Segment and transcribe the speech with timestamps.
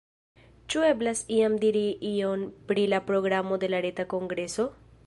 [0.73, 4.69] Ĉu eblas jam diri ion pri la programo de la reta kongreso?